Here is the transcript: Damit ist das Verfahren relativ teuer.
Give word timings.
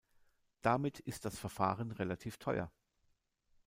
Damit 0.63 0.99
ist 0.99 1.25
das 1.25 1.37
Verfahren 1.37 1.91
relativ 1.91 2.37
teuer. 2.39 2.71